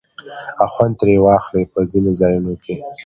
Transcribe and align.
او 0.61 0.67
خوند 0.73 0.93
ترې 0.99 1.15
واخلي 1.25 1.63
په 1.71 1.79
ځينو 1.91 2.11
ځايو 2.19 2.53
کې 2.63 2.75